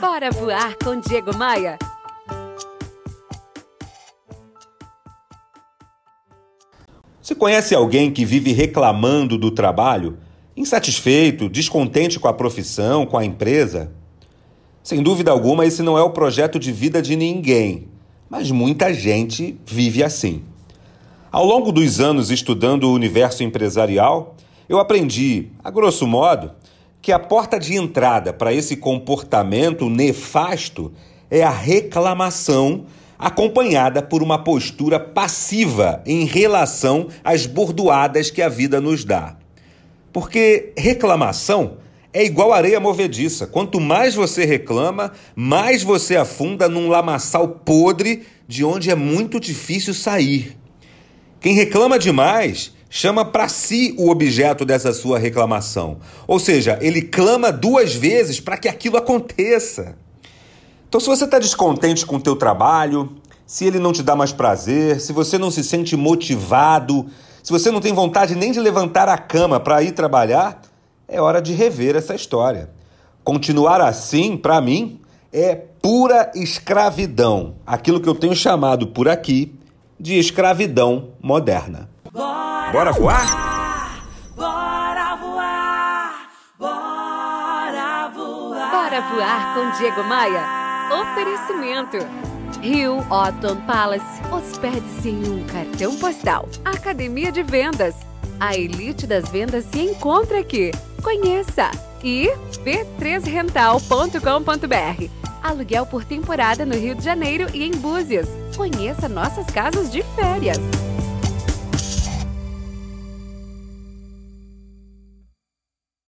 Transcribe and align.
Bora 0.00 0.30
voar 0.30 0.76
com 0.76 1.00
Diego 1.00 1.34
Maia. 1.34 1.78
Você 7.22 7.34
conhece 7.34 7.74
alguém 7.74 8.12
que 8.12 8.22
vive 8.22 8.52
reclamando 8.52 9.38
do 9.38 9.50
trabalho? 9.50 10.18
Insatisfeito, 10.54 11.48
descontente 11.48 12.20
com 12.20 12.28
a 12.28 12.34
profissão, 12.34 13.06
com 13.06 13.16
a 13.16 13.24
empresa? 13.24 13.90
Sem 14.82 15.02
dúvida 15.02 15.30
alguma, 15.30 15.64
esse 15.64 15.82
não 15.82 15.96
é 15.96 16.02
o 16.02 16.10
projeto 16.10 16.58
de 16.58 16.70
vida 16.72 17.00
de 17.00 17.16
ninguém, 17.16 17.88
mas 18.28 18.50
muita 18.50 18.92
gente 18.92 19.58
vive 19.64 20.02
assim. 20.02 20.44
Ao 21.32 21.44
longo 21.44 21.72
dos 21.72 22.00
anos 22.00 22.30
estudando 22.30 22.84
o 22.84 22.92
universo 22.92 23.42
empresarial, 23.42 24.36
eu 24.68 24.78
aprendi, 24.78 25.48
a 25.64 25.70
grosso 25.70 26.06
modo, 26.06 26.52
que 27.06 27.12
a 27.12 27.20
porta 27.20 27.56
de 27.56 27.76
entrada 27.76 28.32
para 28.32 28.52
esse 28.52 28.74
comportamento 28.76 29.88
nefasto 29.88 30.92
é 31.30 31.40
a 31.40 31.50
reclamação 31.50 32.86
acompanhada 33.16 34.02
por 34.02 34.24
uma 34.24 34.42
postura 34.42 34.98
passiva 34.98 36.02
em 36.04 36.24
relação 36.24 37.06
às 37.22 37.46
bordoadas 37.46 38.28
que 38.28 38.42
a 38.42 38.48
vida 38.48 38.80
nos 38.80 39.04
dá. 39.04 39.36
Porque 40.12 40.72
reclamação 40.76 41.76
é 42.12 42.24
igual 42.24 42.52
areia 42.52 42.80
movediça. 42.80 43.46
Quanto 43.46 43.78
mais 43.78 44.16
você 44.16 44.44
reclama, 44.44 45.12
mais 45.36 45.84
você 45.84 46.16
afunda 46.16 46.68
num 46.68 46.88
lamaçal 46.88 47.46
podre 47.46 48.26
de 48.48 48.64
onde 48.64 48.90
é 48.90 48.96
muito 48.96 49.38
difícil 49.38 49.94
sair. 49.94 50.56
Quem 51.38 51.54
reclama 51.54 52.00
demais 52.00 52.74
chama 52.96 53.26
para 53.26 53.46
si 53.46 53.94
o 53.98 54.08
objeto 54.08 54.64
dessa 54.64 54.90
sua 54.90 55.18
reclamação. 55.18 55.98
Ou 56.26 56.38
seja, 56.38 56.78
ele 56.80 57.02
clama 57.02 57.52
duas 57.52 57.94
vezes 57.94 58.40
para 58.40 58.56
que 58.56 58.66
aquilo 58.66 58.96
aconteça. 58.96 59.94
Então, 60.88 60.98
se 60.98 61.06
você 61.06 61.24
está 61.26 61.38
descontente 61.38 62.06
com 62.06 62.16
o 62.16 62.20
teu 62.20 62.34
trabalho, 62.34 63.14
se 63.44 63.66
ele 63.66 63.78
não 63.78 63.92
te 63.92 64.02
dá 64.02 64.16
mais 64.16 64.32
prazer, 64.32 64.98
se 64.98 65.12
você 65.12 65.36
não 65.36 65.50
se 65.50 65.62
sente 65.62 65.94
motivado, 65.94 67.04
se 67.42 67.52
você 67.52 67.70
não 67.70 67.82
tem 67.82 67.92
vontade 67.92 68.34
nem 68.34 68.50
de 68.50 68.60
levantar 68.60 69.10
a 69.10 69.18
cama 69.18 69.60
para 69.60 69.82
ir 69.82 69.92
trabalhar, 69.92 70.62
é 71.06 71.20
hora 71.20 71.42
de 71.42 71.52
rever 71.52 71.96
essa 71.96 72.14
história. 72.14 72.70
Continuar 73.22 73.82
assim, 73.82 74.38
para 74.38 74.58
mim, 74.58 75.02
é 75.30 75.54
pura 75.54 76.32
escravidão, 76.34 77.56
aquilo 77.66 78.00
que 78.00 78.08
eu 78.08 78.14
tenho 78.14 78.34
chamado 78.34 78.86
por 78.86 79.06
aqui 79.06 79.54
de 80.00 80.18
escravidão 80.18 81.10
moderna. 81.20 81.94
Bora, 82.72 82.90
voar? 82.92 84.02
Bora 84.34 85.14
voar! 85.16 86.30
Bora 86.58 88.08
voar! 88.08 88.70
Bora 88.70 89.00
voar 89.02 89.54
com 89.54 89.70
Diego 89.78 90.02
Maia. 90.04 90.42
Oferecimento. 91.00 91.98
Rio 92.60 92.98
Otton 93.08 93.56
Palace. 93.66 94.20
Hospede-se 94.32 95.10
em 95.10 95.28
um 95.28 95.44
cartão 95.46 95.94
postal. 95.96 96.48
Academia 96.64 97.30
de 97.30 97.42
Vendas. 97.42 97.94
A 98.40 98.56
elite 98.56 99.06
das 99.06 99.28
vendas 99.30 99.64
se 99.66 99.80
encontra 99.80 100.40
aqui. 100.40 100.72
Conheça! 101.02 101.70
E 102.02 102.28
b3rental.com.br. 102.64 105.10
Aluguel 105.42 105.86
por 105.86 106.04
temporada 106.04 106.66
no 106.66 106.74
Rio 106.74 106.94
de 106.96 107.04
Janeiro 107.04 107.46
e 107.54 107.64
em 107.64 107.70
Búzios. 107.70 108.28
Conheça 108.56 109.08
nossas 109.08 109.46
casas 109.46 109.90
de 109.90 110.02
férias. 110.14 110.58